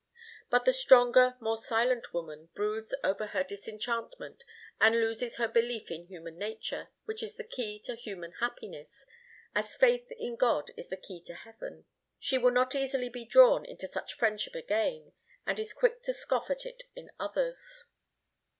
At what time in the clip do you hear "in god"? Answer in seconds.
10.17-10.71